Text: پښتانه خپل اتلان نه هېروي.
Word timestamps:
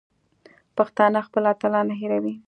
پښتانه 0.77 1.19
خپل 1.27 1.43
اتلان 1.53 1.85
نه 1.89 1.95
هېروي. 2.01 2.33